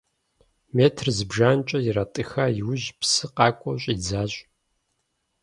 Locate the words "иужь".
2.59-2.87